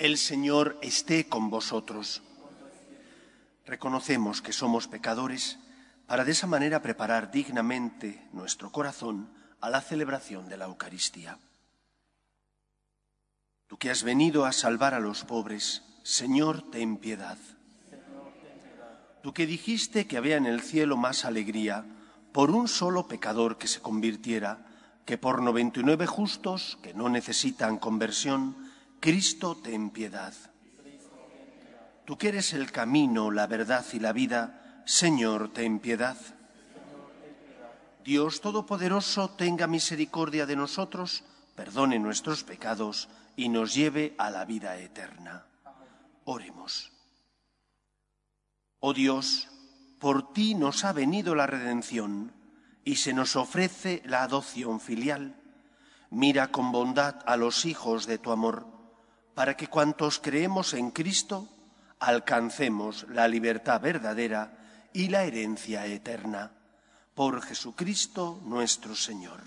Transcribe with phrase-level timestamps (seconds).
[0.00, 2.22] El Señor esté con vosotros.
[3.66, 5.58] Reconocemos que somos pecadores
[6.06, 9.28] para de esa manera preparar dignamente nuestro corazón
[9.60, 11.38] a la celebración de la Eucaristía.
[13.66, 17.36] Tú que has venido a salvar a los pobres, Señor, ten piedad.
[19.22, 21.84] Tú que dijiste que había en el cielo más alegría
[22.32, 24.66] por un solo pecador que se convirtiera
[25.04, 28.69] que por 99 justos que no necesitan conversión,
[29.00, 30.34] Cristo ten piedad.
[32.04, 36.18] Tú que eres el camino, la verdad y la vida, Señor, ten piedad.
[38.04, 44.76] Dios Todopoderoso tenga misericordia de nosotros, perdone nuestros pecados y nos lleve a la vida
[44.76, 45.46] eterna.
[46.24, 46.92] Oremos.
[48.80, 49.48] Oh Dios,
[49.98, 52.32] por ti nos ha venido la redención
[52.84, 55.36] y se nos ofrece la adopción filial.
[56.10, 58.79] Mira con bondad a los hijos de tu amor,
[59.40, 61.48] para que cuantos creemos en Cristo
[61.98, 66.52] alcancemos la libertad verdadera y la herencia eterna.
[67.14, 69.40] Por Jesucristo nuestro Señor.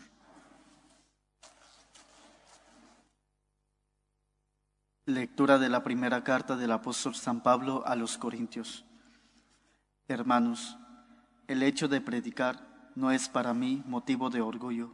[5.06, 8.86] Lectura de la primera carta del apóstol San Pablo a los Corintios.
[10.08, 10.76] Hermanos,
[11.48, 14.92] el hecho de predicar no es para mí motivo de orgullo.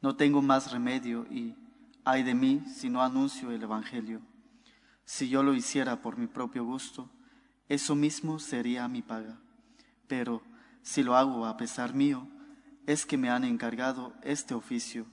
[0.00, 1.58] No tengo más remedio y,
[2.04, 4.20] ay de mí, si no anuncio el Evangelio.
[5.04, 7.10] Si yo lo hiciera por mi propio gusto,
[7.68, 9.38] eso mismo sería mi paga.
[10.06, 10.42] Pero
[10.82, 12.28] si lo hago a pesar mío,
[12.86, 15.06] es que me han encargado este oficio.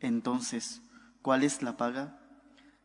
[0.00, 0.82] Entonces,
[1.22, 2.18] ¿cuál es la paga?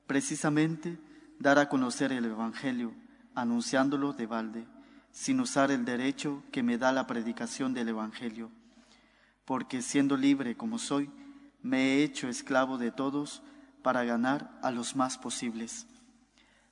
[0.07, 0.99] Precisamente
[1.39, 2.93] dar a conocer el Evangelio,
[3.33, 4.67] anunciándolo de balde
[5.11, 8.49] sin usar el derecho que me da la predicación del Evangelio,
[9.45, 11.09] porque siendo libre como soy,
[11.61, 13.43] me he hecho esclavo de todos
[13.81, 15.87] para ganar a los más posibles.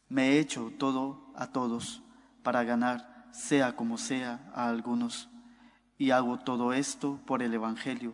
[0.07, 2.01] Me he hecho todo a todos
[2.43, 5.29] para ganar, sea como sea, a algunos.
[5.97, 8.13] Y hago todo esto por el Evangelio,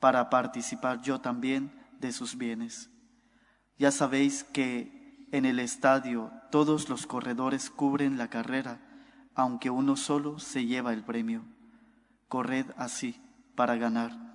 [0.00, 2.90] para participar yo también de sus bienes.
[3.78, 8.80] Ya sabéis que en el estadio todos los corredores cubren la carrera,
[9.34, 11.44] aunque uno solo se lleva el premio.
[12.28, 13.20] Corred así
[13.54, 14.27] para ganar.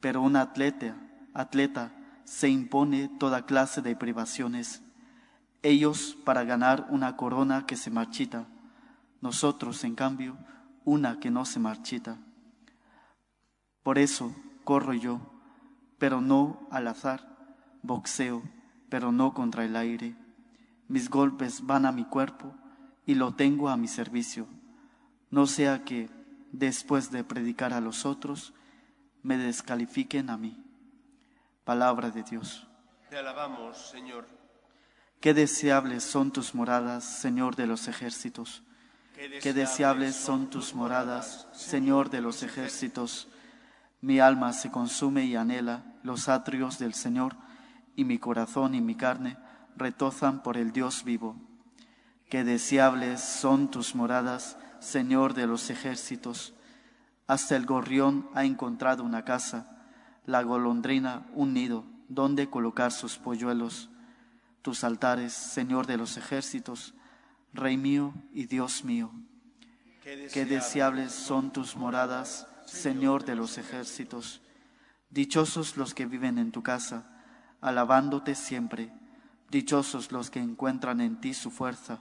[0.00, 0.96] Pero un atleta,
[1.34, 1.92] atleta
[2.24, 4.82] se impone toda clase de privaciones.
[5.62, 8.46] Ellos para ganar una corona que se marchita,
[9.20, 10.36] nosotros en cambio
[10.84, 12.18] una que no se marchita.
[13.82, 15.20] Por eso corro yo,
[15.98, 18.42] pero no al azar, boxeo,
[18.88, 20.16] pero no contra el aire.
[20.86, 22.54] Mis golpes van a mi cuerpo,
[23.08, 24.46] y lo tengo a mi servicio,
[25.30, 26.10] no sea que,
[26.52, 28.52] después de predicar a los otros,
[29.28, 30.56] me descalifiquen a mí.
[31.64, 32.66] Palabra de Dios.
[33.10, 34.26] Te alabamos, Señor.
[35.20, 38.62] Qué deseables son tus moradas, Señor de los ejércitos.
[39.42, 43.28] Qué deseables son tus moradas, Señor de los ejércitos.
[44.00, 47.36] Mi alma se consume y anhela los atrios del Señor,
[47.96, 49.36] y mi corazón y mi carne
[49.76, 51.36] retozan por el Dios vivo.
[52.30, 56.54] Qué deseables son tus moradas, Señor de los ejércitos.
[57.28, 59.84] Hasta el gorrión ha encontrado una casa,
[60.24, 63.90] la golondrina un nido donde colocar sus polluelos.
[64.62, 66.94] Tus altares, Señor de los ejércitos,
[67.52, 69.12] Rey mío y Dios mío.
[70.02, 74.40] Qué deseables son tus moradas, Señor de los ejércitos.
[75.10, 77.10] Dichosos los que viven en tu casa,
[77.60, 78.90] alabándote siempre.
[79.50, 82.00] Dichosos los que encuentran en ti su fuerza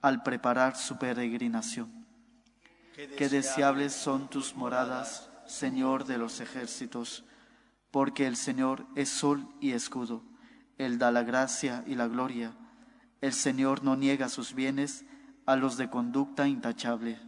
[0.00, 1.99] al preparar su peregrinación.
[2.94, 7.24] Qué deseables son tus moradas, Señor de los ejércitos,
[7.90, 10.22] porque el Señor es sol y escudo,
[10.78, 12.56] Él da la gracia y la gloria,
[13.20, 15.04] el Señor no niega sus bienes
[15.46, 17.20] a los de conducta intachable.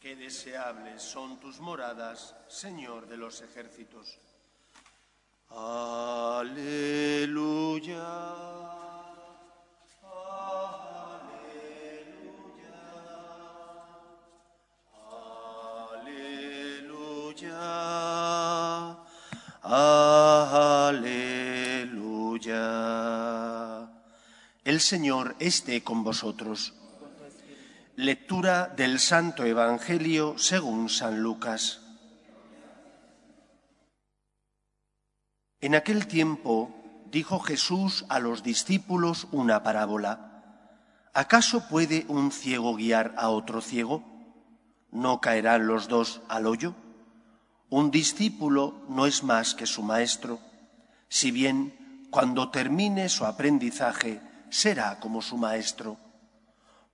[0.00, 4.18] Qué deseables son tus moradas, Señor de los ejércitos.
[5.48, 6.76] Aleluya.
[24.64, 26.72] El Señor esté con vosotros.
[27.94, 31.82] Lectura del Santo Evangelio según San Lucas.
[35.60, 36.74] En aquel tiempo
[37.10, 40.70] dijo Jesús a los discípulos una parábola.
[41.12, 44.02] ¿Acaso puede un ciego guiar a otro ciego?
[44.90, 46.74] ¿No caerán los dos al hoyo?
[47.68, 50.38] Un discípulo no es más que su maestro,
[51.08, 54.20] si bien cuando termine su aprendizaje
[54.50, 55.98] será como su maestro.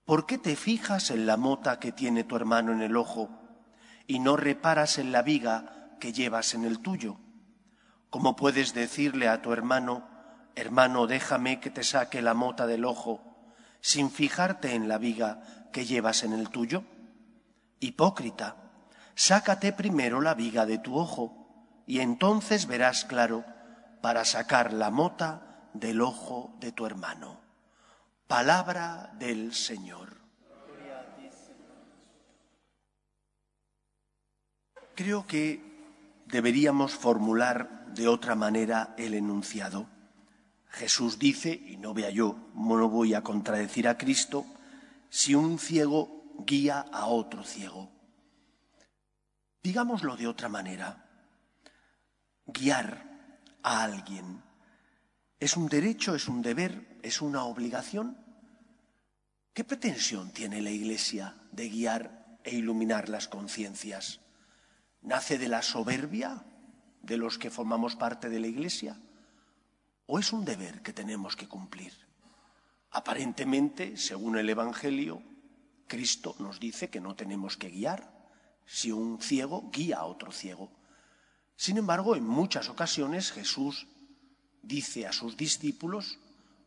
[0.06, 3.28] ¿Por qué te fijas en la mota que tiene tu hermano en el ojo
[4.06, 7.18] y no reparas en la viga que llevas en el tuyo?
[8.08, 10.08] ¿Cómo puedes decirle a tu hermano,
[10.54, 15.84] hermano, déjame que te saque la mota del ojo, sin fijarte en la viga que
[15.84, 16.84] llevas en el tuyo?
[17.78, 18.61] Hipócrita,
[19.14, 23.44] sácate primero la viga de tu ojo, y entonces verás claro
[24.00, 27.40] para sacar la mota del ojo de tu hermano.
[28.26, 30.16] Palabra del Señor.
[34.94, 35.62] Creo que
[36.26, 39.86] deberíamos formular de otra manera el enunciado.
[40.68, 44.46] Jesús dice, y no vea yo, no voy a contradecir a Cristo,
[45.10, 47.91] si un ciego guía a otro ciego.
[49.62, 51.04] Digámoslo de otra manera.
[52.46, 54.42] Guiar a alguien
[55.42, 58.16] ¿Es un derecho, es un deber, es una obligación?
[59.52, 64.20] ¿Qué pretensión tiene la Iglesia de guiar e iluminar las conciencias?
[65.00, 66.44] ¿Nace de la soberbia
[67.02, 69.00] de los que formamos parte de la Iglesia?
[70.06, 71.92] ¿O es un deber que tenemos que cumplir?
[72.92, 75.24] Aparentemente, según el Evangelio,
[75.88, 78.21] Cristo nos dice que no tenemos que guiar
[78.66, 80.70] si un ciego guía a otro ciego.
[81.56, 83.86] Sin embargo, en muchas ocasiones Jesús
[84.62, 86.18] dice a sus discípulos,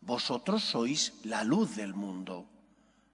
[0.02, 2.48] vosotros sois la luz del mundo.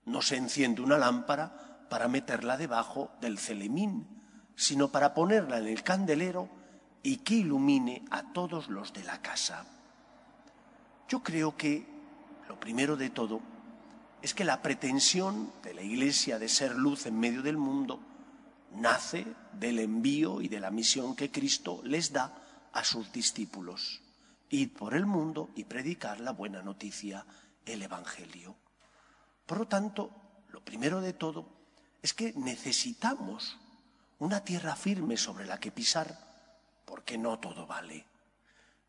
[0.05, 4.07] No se enciende una lámpara para meterla debajo del celemín,
[4.55, 6.49] sino para ponerla en el candelero
[7.03, 9.65] y que ilumine a todos los de la casa.
[11.07, 11.85] Yo creo que
[12.47, 13.41] lo primero de todo
[14.21, 17.99] es que la pretensión de la Iglesia de ser luz en medio del mundo
[18.75, 24.01] nace del envío y de la misión que Cristo les da a sus discípulos
[24.49, 27.25] ir por el mundo y predicar la buena noticia,
[27.65, 28.55] el Evangelio.
[29.45, 30.11] Por lo tanto,
[30.49, 31.47] lo primero de todo
[32.01, 33.57] es que necesitamos
[34.19, 36.17] una tierra firme sobre la que pisar,
[36.85, 38.05] porque no todo vale.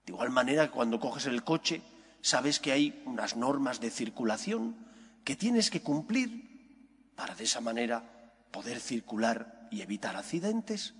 [0.04, 1.82] De igual manera que cuando coges el coche,
[2.20, 4.76] sabes que hay unas normas de circulación
[5.24, 8.02] que tienes que cumplir para de esa manera
[8.50, 10.94] poder circular y evitar accidentes.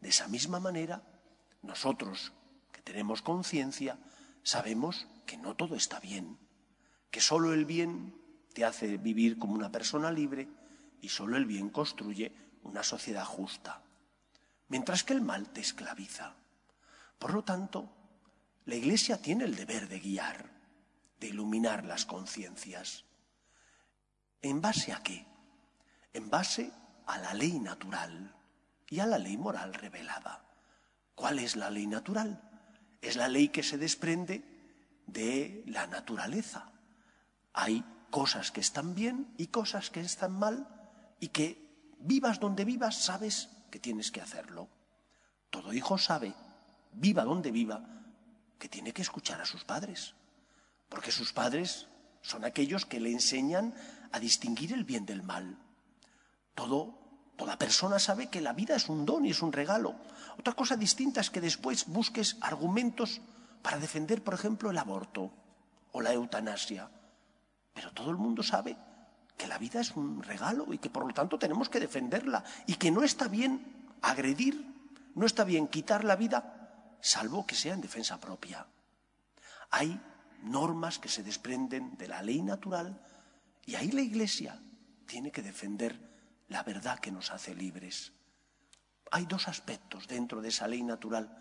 [0.00, 1.02] De esa misma manera,
[1.62, 2.32] nosotros
[2.88, 3.98] tenemos conciencia,
[4.42, 6.38] sabemos que no todo está bien,
[7.10, 8.14] que solo el bien
[8.54, 10.48] te hace vivir como una persona libre
[11.02, 12.32] y solo el bien construye
[12.62, 13.82] una sociedad justa,
[14.68, 16.34] mientras que el mal te esclaviza.
[17.18, 17.92] Por lo tanto,
[18.64, 20.50] la Iglesia tiene el deber de guiar,
[21.20, 23.04] de iluminar las conciencias.
[24.40, 25.26] ¿En base a qué?
[26.14, 26.72] En base
[27.16, 28.34] la ley natural
[28.90, 30.44] y a la ley moral revelada.
[31.14, 32.42] ¿Cuál es la ley natural?
[33.00, 34.44] Es la ley que se desprende
[35.06, 36.70] de la naturaleza.
[37.54, 40.68] Hay cosas que están bien y cosas que están mal
[41.20, 44.68] y que vivas donde vivas sabes que tienes que hacerlo.
[45.50, 46.34] Todo hijo sabe,
[46.92, 47.82] viva donde viva,
[48.58, 50.14] que tiene que escuchar a sus padres,
[50.88, 51.86] porque sus padres
[52.22, 53.74] son aquellos que le enseñan
[54.12, 55.58] a distinguir el bien del mal.
[56.58, 56.98] Todo
[57.38, 59.94] Toda persona sabe que la vida es un don y es un regalo.
[60.40, 63.20] Otra cosa distinta es que después busques argumentos
[63.62, 65.30] para defender, por ejemplo, el aborto
[65.92, 66.90] o la eutanasia.
[67.72, 68.76] Pero todo el mundo sabe
[69.36, 72.74] que la vida es un regalo y que por lo tanto tenemos que defenderla y
[72.74, 74.66] que no está bien agredir,
[75.14, 78.66] no está bien quitar la vida, salvo que sea en defensa propia.
[79.70, 80.00] Hay
[80.42, 83.00] normas que se desprenden de la ley natural
[83.64, 84.60] y ahí la Iglesia
[85.06, 86.07] tiene que defender
[86.48, 88.12] la verdad que nos hace libres.
[89.10, 91.36] Hay dos aspectos dentro de esa ley natural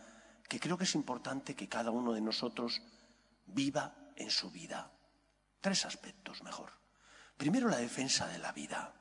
[0.48, 2.82] que creo que es importante que cada uno de nosotros
[3.46, 4.92] viva en su vida.
[5.62, 6.72] Tres aspectos mejor.
[7.36, 8.94] Primero, la defensa de la vida.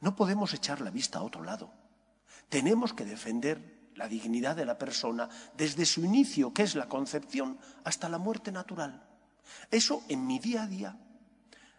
[0.00, 1.72] No podemos echar la vista a otro lado.
[2.48, 7.58] Tenemos que defender la dignidad de la persona desde su inicio, que es la concepción,
[7.84, 9.08] hasta la muerte natural.
[9.70, 10.96] Eso en mi día a día,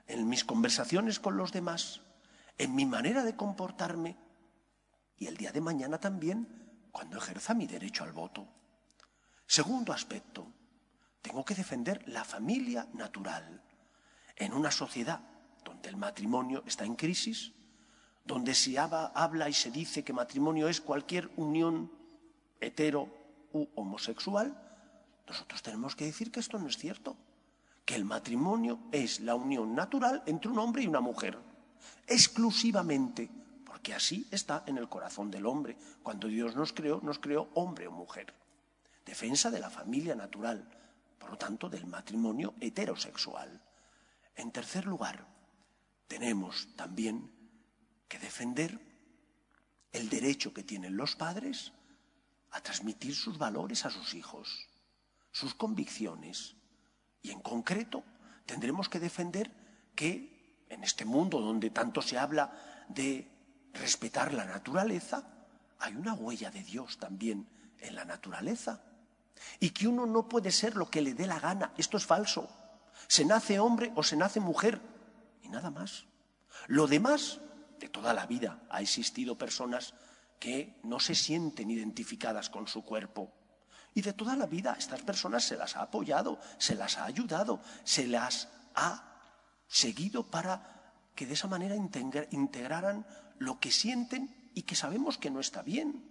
[0.08, 2.02] en mis conversaciones con los demás,
[2.60, 4.18] en mi manera de comportarme.
[5.18, 8.48] Y el día de mañana también cuando ejerza mi derecho al voto.
[9.48, 10.46] Segundo aspecto,
[11.22, 13.64] tengo que defender la familia natural.
[14.36, 15.22] En una sociedad
[15.64, 17.54] donde el matrimonio está en crisis,
[18.24, 21.92] donde se habla y se dice que matrimonio es cualquier unión
[22.62, 23.10] hetero
[23.54, 24.56] u homosexual,
[25.28, 27.18] nosotros tenemos que decir que esto no es cierto,
[27.86, 31.38] que el matrimonio es la unión natural entre un hombre y una mujer,
[32.08, 33.30] exclusivamente,
[33.66, 35.78] porque así está en el corazón del hombre.
[36.04, 38.34] Cuando Dios nos creó, nos creó hombre o mujer.
[39.06, 40.68] Defensa de la familia natural,
[41.18, 43.62] por lo tanto, del matrimonio heterosexual.
[44.36, 45.26] En tercer lugar,
[46.08, 47.32] tenemos también
[48.08, 48.80] que defender
[49.92, 51.72] el derecho que tienen los padres
[52.52, 54.68] a transmitir sus valores a sus hijos,
[55.32, 56.56] sus convicciones.
[57.22, 58.04] Y en concreto
[58.46, 59.52] tendremos que defender
[59.96, 60.39] que
[60.70, 62.52] en este mundo donde tanto se habla
[62.88, 63.28] de
[63.74, 65.24] respetar la naturaleza,
[65.80, 67.48] hay una huella de Dios también
[67.80, 68.82] en la naturaleza.
[69.60, 71.74] Y que uno no puede ser lo que le dé la gana.
[71.78, 72.50] Esto es falso.
[73.08, 74.82] Se nace hombre o se nace mujer.
[75.42, 76.06] Y nada más.
[76.68, 77.40] Lo demás,
[77.80, 79.94] de toda la vida, ha existido personas
[80.40, 83.32] que no se sienten identificadas con su cuerpo.
[83.94, 87.62] Y de toda la vida estas personas se las ha apoyado, se las ha ayudado,
[87.84, 89.09] se las ha
[89.70, 93.06] seguido para que de esa manera integraran
[93.38, 96.04] lo que sienten y que sabemos que no está bien.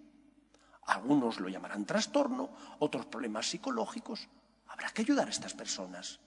[0.86, 4.28] Algunos lo llamarán trastorno, otros problemas psicológicos.
[4.68, 6.20] Habrá que ayudar a estas personas.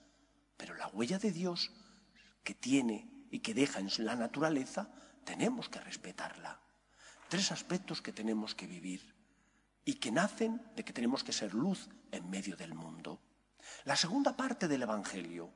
[0.57, 1.71] Pero la huella de Dios
[2.43, 4.89] que tiene y que deja en la naturaleza,
[5.23, 6.59] tenemos que respetarla
[7.31, 9.15] tres aspectos que tenemos que vivir
[9.85, 13.21] y que nacen de que tenemos que ser luz en medio del mundo.
[13.85, 15.49] La segunda parte del Evangelio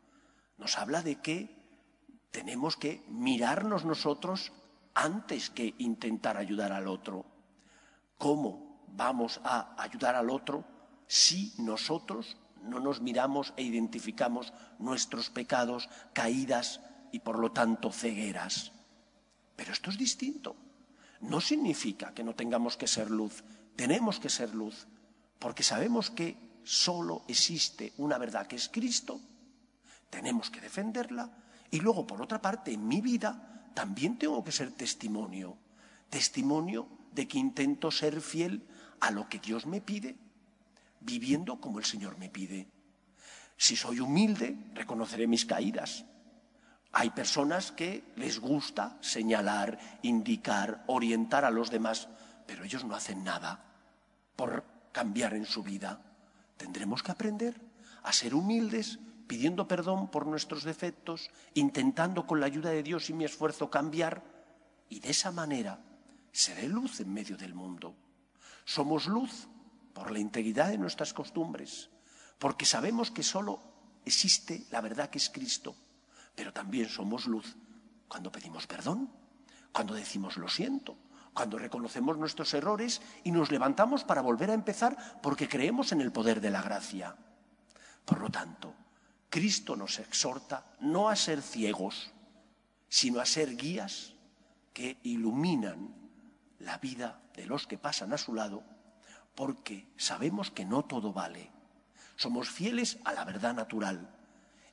[0.58, 1.65] nos habla de que
[2.36, 4.52] tenemos que mirarnos nosotros
[4.94, 7.26] antes que intentar ayudar al otro.
[8.18, 10.66] ¿Cómo vamos a ayudar al otro
[11.08, 16.82] si nosotros no nos miramos e identificamos nuestros pecados, caídas
[17.14, 18.74] y por lo tanto cegueras?
[19.56, 20.58] Pero esto es distinto
[21.22, 23.44] no significa que no tengamos que ser luz.
[23.76, 24.88] Tenemos que ser luz,
[25.40, 29.20] porque sabemos que solo existe una verdad que es Cristo.
[30.10, 31.30] Tenemos que defenderla.
[31.76, 35.58] Y luego, por otra parte, en mi vida también tengo que ser testimonio.
[36.10, 38.66] Testimonio de que intento ser fiel
[39.02, 40.16] a lo que Dios me pide,
[41.02, 42.70] viviendo como el Señor me pide.
[43.58, 46.06] Si soy humilde, reconoceré mis caídas.
[46.94, 52.08] Hay personas que les gusta señalar, indicar, orientar a los demás,
[52.48, 53.66] pero ellos no hacen nada
[54.38, 54.64] por
[54.94, 56.00] cambiar en su vida.
[56.56, 57.60] Tendremos que aprender
[58.04, 63.14] a ser humildes, pidiendo perdón por nuestros defectos, intentando con la ayuda de Dios y
[63.14, 64.24] mi esfuerzo cambiar,
[64.90, 65.80] y de esa manera
[66.32, 67.96] seré luz en medio del mundo.
[68.66, 69.48] Somos luz
[69.94, 71.90] por la integridad de nuestras costumbres,
[72.40, 73.60] porque sabemos que solo
[74.06, 75.76] existe la verdad que es Cristo
[76.36, 77.56] pero también somos luz
[78.08, 79.10] cuando pedimos perdón,
[79.72, 80.98] cuando decimos lo siento,
[81.34, 86.12] cuando reconocemos nuestros errores y nos levantamos para volver a empezar porque creemos en el
[86.12, 87.16] poder de la gracia.
[88.04, 88.74] Por lo tanto,
[89.36, 92.10] Cristo nos exhorta no a ser ciegos,
[92.88, 94.14] sino a ser guías
[94.72, 95.94] que iluminan
[96.60, 98.64] la vida de los que pasan a su lado,
[99.36, 101.52] porque sabemos que no todo vale.
[102.16, 104.10] Somos fieles a la verdad natural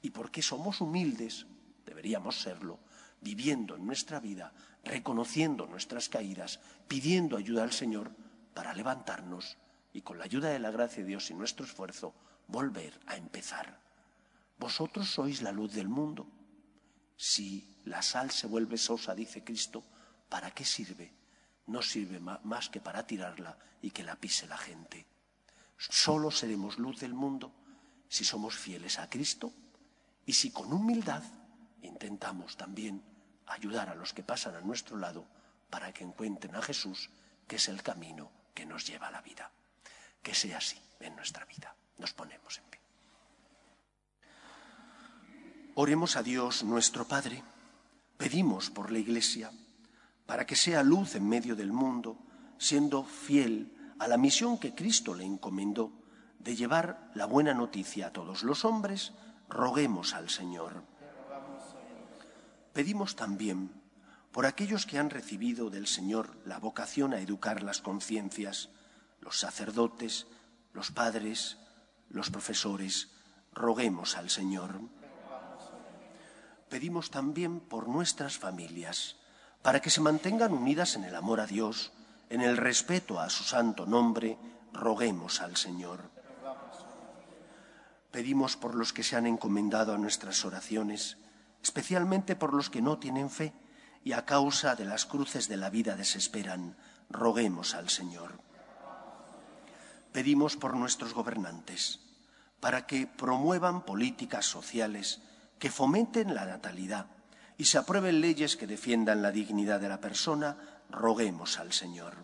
[0.00, 1.44] y porque somos humildes
[1.84, 2.78] deberíamos serlo,
[3.20, 4.52] viviendo en nuestra vida,
[4.84, 8.12] reconociendo nuestras caídas, pidiendo ayuda al Señor
[8.54, 9.58] para levantarnos
[9.92, 12.14] y con la ayuda de la gracia de Dios y nuestro esfuerzo
[12.46, 13.81] volver a empezar.
[14.62, 16.24] Vosotros sois la luz del mundo.
[17.16, 19.82] Si la sal se vuelve sosa, dice Cristo,
[20.28, 21.10] ¿para qué sirve?
[21.66, 25.04] No sirve más que para tirarla y que la pise la gente.
[25.76, 27.50] Solo seremos luz del mundo
[28.08, 29.52] si somos fieles a Cristo
[30.26, 31.24] y si con humildad
[31.82, 33.02] intentamos también
[33.46, 35.26] ayudar a los que pasan a nuestro lado
[35.70, 37.10] para que encuentren a Jesús,
[37.48, 39.50] que es el camino que nos lleva a la vida.
[40.22, 41.74] Que sea así en nuestra vida.
[41.98, 42.81] Nos ponemos en pie.
[45.74, 47.42] Oremos a Dios nuestro Padre.
[48.18, 49.50] Pedimos por la Iglesia
[50.26, 52.18] para que sea luz en medio del mundo,
[52.58, 55.90] siendo fiel a la misión que Cristo le encomendó
[56.38, 59.12] de llevar la buena noticia a todos los hombres,
[59.48, 60.82] roguemos al Señor.
[62.74, 63.72] Pedimos también
[64.30, 68.68] por aquellos que han recibido del Señor la vocación a educar las conciencias,
[69.20, 70.26] los sacerdotes,
[70.74, 71.56] los padres,
[72.10, 73.08] los profesores,
[73.54, 74.80] roguemos al Señor.
[76.72, 79.16] Pedimos también por nuestras familias,
[79.60, 81.92] para que se mantengan unidas en el amor a Dios,
[82.30, 84.38] en el respeto a su santo nombre,
[84.72, 86.00] roguemos al Señor.
[88.10, 91.18] Pedimos por los que se han encomendado a nuestras oraciones,
[91.62, 93.52] especialmente por los que no tienen fe
[94.02, 96.78] y a causa de las cruces de la vida desesperan,
[97.10, 98.40] roguemos al Señor.
[100.10, 102.00] Pedimos por nuestros gobernantes,
[102.60, 105.20] para que promuevan políticas sociales
[105.62, 107.06] que fomenten la natalidad
[107.56, 110.56] y se aprueben leyes que defiendan la dignidad de la persona,
[110.90, 112.16] roguemos al Señor.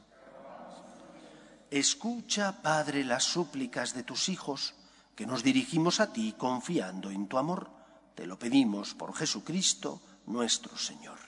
[1.71, 4.75] Escucha, Padre, las súplicas de tus hijos,
[5.15, 7.71] que nos dirigimos a ti confiando en tu amor.
[8.17, 11.28] Te lo pedimos por Jesucristo nuestro Señor.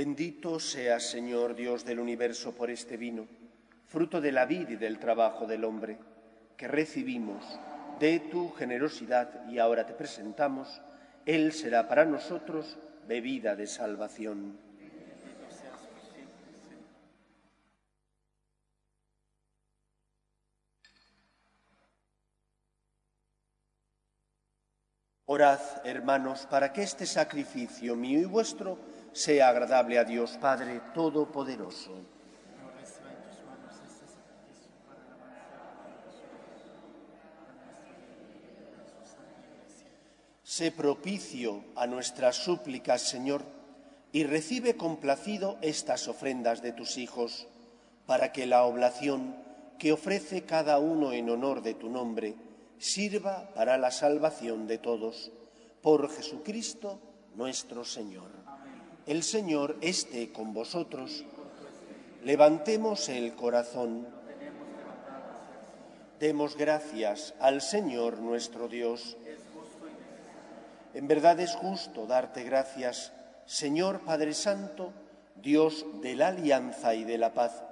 [0.00, 3.28] Bendito sea, Señor Dios del universo, por este vino,
[3.84, 5.98] fruto de la vida y del trabajo del hombre,
[6.56, 7.44] que recibimos
[7.98, 10.80] de tu generosidad y ahora te presentamos,
[11.26, 14.56] Él será para nosotros bebida de salvación.
[25.26, 28.78] Orad, hermanos, para que este sacrificio mío y vuestro
[29.12, 31.92] sea agradable a Dios Padre Todopoderoso.
[40.42, 43.42] Sé propicio a nuestras súplicas, Señor,
[44.12, 47.46] y recibe complacido estas ofrendas de tus hijos,
[48.04, 49.36] para que la oblación
[49.78, 52.34] que ofrece cada uno en honor de tu nombre
[52.78, 55.30] sirva para la salvación de todos.
[55.80, 56.98] Por Jesucristo
[57.36, 58.39] nuestro Señor.
[59.10, 61.24] El Señor esté con vosotros.
[62.22, 64.06] Levantemos el corazón.
[66.20, 69.16] Demos gracias al Señor nuestro Dios.
[70.94, 73.12] En verdad es justo darte gracias,
[73.46, 74.92] Señor Padre Santo,
[75.42, 77.64] Dios de la alianza y de la paz,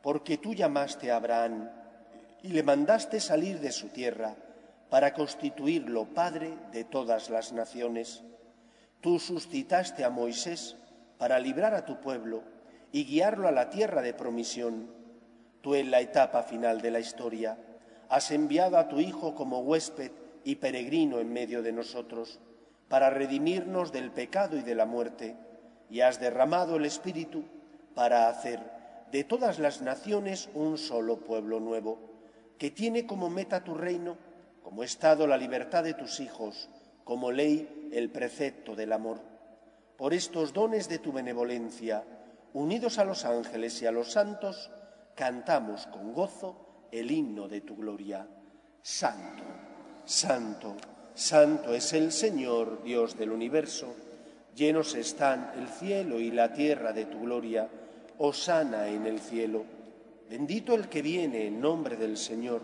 [0.00, 1.68] porque tú llamaste a Abraham
[2.42, 4.36] y le mandaste salir de su tierra
[4.88, 8.22] para constituirlo Padre de todas las naciones
[9.02, 10.76] Tú suscitaste a Moisés
[11.18, 12.44] para librar a tu pueblo
[12.92, 14.88] y guiarlo a la tierra de promisión.
[15.60, 17.58] Tú en la etapa final de la historia
[18.08, 20.12] has enviado a tu Hijo como huésped
[20.44, 22.38] y peregrino en medio de nosotros
[22.88, 25.34] para redimirnos del pecado y de la muerte,
[25.90, 27.42] y has derramado el Espíritu
[27.96, 28.60] para hacer
[29.10, 31.98] de todas las naciones un solo pueblo nuevo,
[32.56, 34.16] que tiene como meta tu reino,
[34.62, 36.68] como estado la libertad de tus hijos,
[37.04, 39.18] como ley el precepto del amor.
[39.96, 42.04] Por estos dones de tu benevolencia,
[42.54, 44.70] unidos a los ángeles y a los santos,
[45.14, 48.26] cantamos con gozo el himno de tu gloria.
[48.82, 49.44] Santo,
[50.04, 50.76] santo,
[51.14, 53.94] santo es el Señor, Dios del universo.
[54.54, 57.68] Llenos están el cielo y la tierra de tu gloria.
[58.18, 59.64] Osana en el cielo.
[60.28, 62.60] Bendito el que viene en nombre del Señor.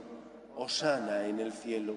[0.57, 1.96] Osana en el cielo.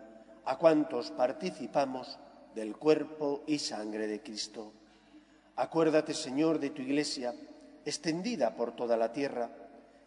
[0.45, 2.19] a cuantos participamos
[2.55, 4.73] del cuerpo y sangre de Cristo.
[5.55, 7.33] Acuérdate, Señor, de tu Iglesia,
[7.85, 9.49] extendida por toda la tierra,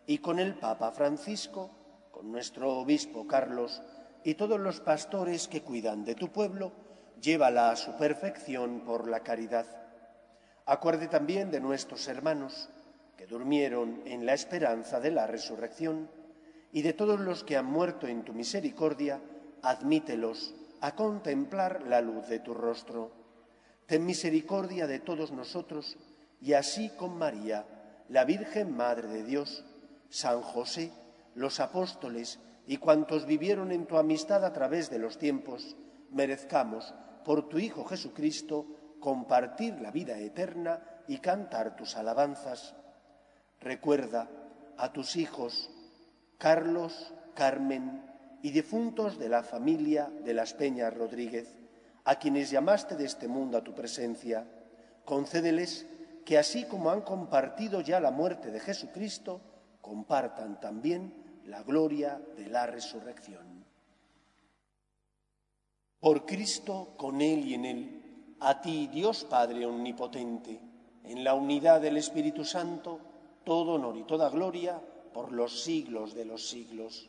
[0.07, 1.71] y con el Papa Francisco,
[2.11, 3.83] con nuestro obispo Carlos
[4.23, 6.73] y todos los pastores que cuidan de tu pueblo,
[7.21, 9.67] llévala a su perfección por la caridad.
[10.67, 12.69] Acuerde también de nuestros hermanos
[13.17, 16.11] que durmieron en la esperanza de la resurrección
[16.73, 19.21] y de todos los que han muerto en tu misericordia,
[19.65, 23.11] admítelos a contemplar la luz de tu rostro.
[23.87, 25.97] Ten misericordia de todos nosotros
[26.41, 27.67] y así con María,
[28.09, 29.65] la Virgen Madre de Dios,
[30.11, 30.93] San José,
[31.35, 35.77] los apóstoles y cuantos vivieron en tu amistad a través de los tiempos,
[36.11, 38.67] merezcamos, por tu Hijo Jesucristo,
[39.01, 42.75] compartir la vida eterna y cantar tus alabanzas.
[43.61, 44.29] Recuerda
[44.77, 45.71] a tus hijos
[46.39, 48.14] Carlos, Carmen,
[48.45, 51.49] y difuntos de la familia de las Peñas Rodríguez,
[52.05, 54.47] a quienes llamaste de este mundo a tu presencia,
[55.07, 55.87] concédeles
[56.27, 59.41] que así como han compartido ya la muerte de Jesucristo,
[59.81, 63.65] compartan también la gloria de la resurrección.
[65.99, 70.61] Por Cristo, con Él y en Él, a ti, Dios Padre Omnipotente,
[71.03, 73.01] en la unidad del Espíritu Santo,
[73.43, 74.79] todo honor y toda gloria
[75.15, 77.09] por los siglos de los siglos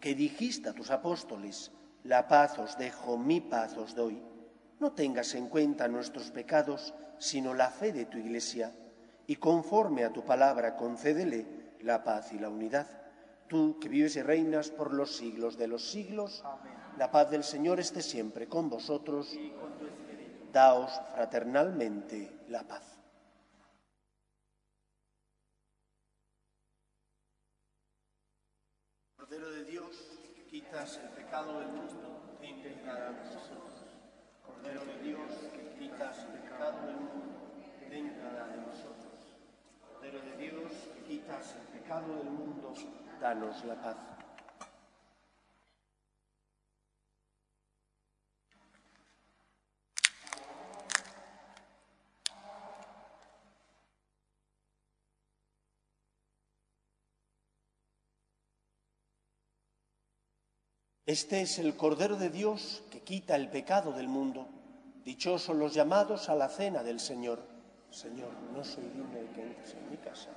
[0.00, 1.72] que dijiste a tus apóstoles,
[2.04, 4.22] la paz os dejo, mi paz os doy,
[4.80, 8.72] no tengas en cuenta nuestros pecados, sino la fe de tu Iglesia,
[9.26, 12.86] y conforme a tu palabra concédele la paz y la unidad.
[13.48, 16.44] Tú que vives y reinas por los siglos de los siglos,
[16.96, 19.36] la paz del Señor esté siempre con vosotros.
[20.52, 22.97] Daos fraternalmente la paz.
[30.50, 33.84] Quitas el pecado del mundo, ten piedad de nosotros.
[34.44, 37.36] Cordero de Dios, que quitas el pecado del mundo,
[37.88, 39.36] ten piedad de nosotros.
[39.92, 42.72] Cordero de Dios, que quitas el pecado del mundo,
[43.20, 44.17] danos la paz.
[61.08, 64.46] Este es el Cordero de Dios que quita el pecado del mundo.
[65.06, 67.40] Dichosos los llamados a la cena del Señor.
[67.90, 70.28] Señor, no soy digno de que entres en mi casa,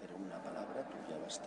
[0.00, 1.46] pero una palabra tuya basta.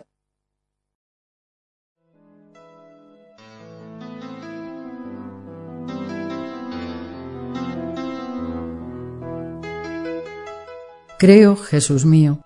[11.18, 12.42] Creo, Jesús mío,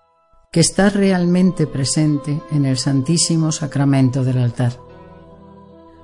[0.51, 4.92] que estás realmente presente en el Santísimo Sacramento del altar.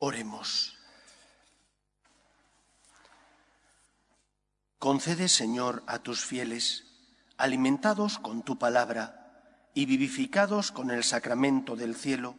[0.00, 0.76] Oremos.
[4.78, 6.86] Concede, Señor, a tus fieles,
[7.36, 12.36] alimentados con tu palabra y vivificados con el sacramento del cielo,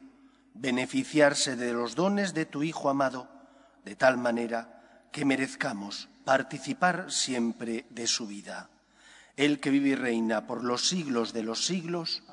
[0.53, 3.29] beneficiarse de los dones de tu Hijo amado,
[3.83, 8.69] de tal manera que merezcamos participar siempre de su vida.
[9.35, 12.23] El que vive y reina por los siglos de los siglos,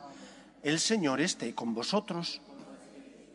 [0.62, 2.40] el Señor esté con vosotros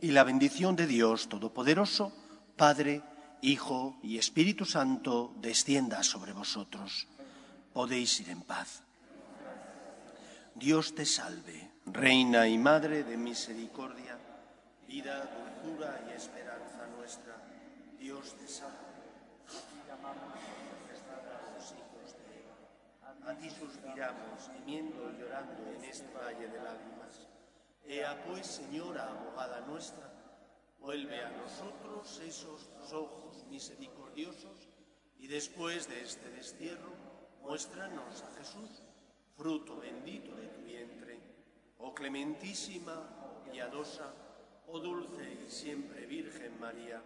[0.01, 2.11] y la bendición de Dios Todopoderoso,
[2.57, 3.03] Padre,
[3.41, 7.07] Hijo y Espíritu Santo, descienda sobre vosotros.
[7.71, 8.81] Podéis ir en paz.
[10.55, 14.17] Dios te salve, Reina y Madre de Misericordia,
[14.87, 15.29] vida,
[15.63, 17.37] dulzura y esperanza nuestra.
[17.99, 18.91] Dios te salve.
[23.23, 27.30] A ti suspiramos, gimiendo y llorando en este valle de lágrimas.
[27.85, 30.11] Ea pues, Señora, abogada nuestra,
[30.79, 34.69] vuelve a nosotros esos ojos misericordiosos
[35.19, 36.91] y después de este destierro,
[37.41, 38.81] muéstranos a Jesús,
[39.37, 41.19] fruto bendito de tu vientre.
[41.77, 44.13] Oh clementísima, piadosa,
[44.67, 47.01] oh dulce y siempre Virgen María,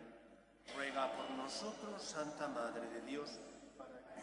[0.76, 3.40] ruega por nosotros, Santa Madre de Dios,
[3.78, 4.16] para que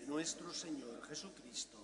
[0.00, 1.83] de nuestro Señor Jesucristo.